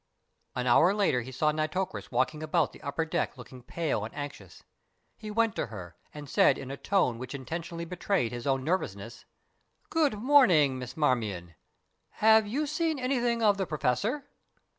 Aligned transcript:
An 0.55 0.65
hour 0.65 0.95
later 0.95 1.21
he 1.21 1.31
saw 1.31 1.51
Nitocris 1.51 2.11
walking 2.11 2.41
about 2.41 2.73
the 2.73 2.81
upper 2.81 3.05
deck 3.05 3.37
looking 3.37 3.61
pale 3.61 4.03
and 4.03 4.11
anxious. 4.15 4.63
He 5.15 5.29
went 5.29 5.55
to 5.57 5.67
her 5.67 5.95
and 6.11 6.27
said 6.27 6.57
in 6.57 6.71
a 6.71 6.75
tone 6.77 7.19
which 7.19 7.35
intentionally 7.35 7.85
betrayed 7.85 8.31
his 8.31 8.47
own 8.47 8.63
nervousness: 8.63 9.25
"Good 9.91 10.15
morning, 10.17 10.79
Miss 10.79 10.97
Marmion! 10.97 11.53
Have 12.13 12.47
you 12.47 12.65
seen 12.65 12.97
anything 12.97 13.43
of 13.43 13.57
the 13.57 13.67
Professor?" 13.67 14.25